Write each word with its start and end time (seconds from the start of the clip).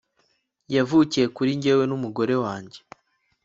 yavukiye 0.75 1.25
kuri 1.35 1.49
njyewe 1.57 1.83
numugore 1.87 2.35
wanjye 2.43 2.79